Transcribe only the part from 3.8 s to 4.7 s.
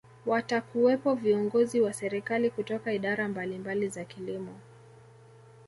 za kilimo